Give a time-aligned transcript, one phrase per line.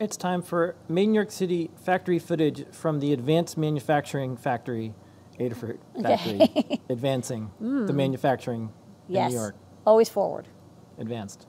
[0.00, 4.94] It's time for Made in New York City factory footage from the Advanced Manufacturing Factory,
[5.40, 7.96] Adafruit Factory, advancing the hmm.
[7.96, 8.72] manufacturing
[9.08, 9.56] in New York.
[9.84, 10.46] Always forward.
[10.98, 11.48] Advanced.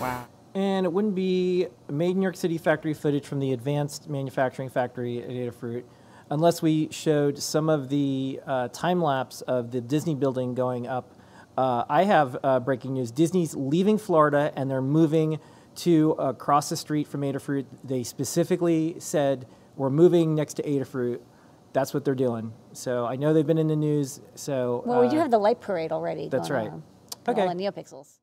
[0.00, 0.26] Wow.
[0.54, 4.68] And it wouldn't be Made in New York City factory footage from the Advanced Manufacturing
[4.70, 5.84] Factory at Adafruit
[6.30, 11.12] unless we showed some of the uh, time lapse of the Disney building going up.
[11.56, 13.10] Uh, I have uh, breaking news.
[13.10, 15.38] Disney's leaving Florida and they're moving
[15.76, 17.66] to across the street from Adafruit.
[17.84, 19.46] They specifically said,
[19.76, 21.20] we're moving next to Adafruit.
[21.72, 22.52] That's what they're doing.
[22.72, 24.20] So I know they've been in the news.
[24.34, 26.28] So Well, we do uh, have the light parade already.
[26.28, 26.72] that's going right.
[26.72, 26.82] on.
[27.28, 27.42] Okay.
[27.42, 28.18] All the neopixels.